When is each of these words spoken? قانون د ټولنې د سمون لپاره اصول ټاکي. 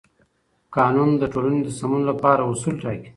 قانون 0.75 1.09
د 1.17 1.23
ټولنې 1.33 1.59
د 1.63 1.69
سمون 1.79 2.01
لپاره 2.11 2.41
اصول 2.51 2.75
ټاکي. 2.81 3.09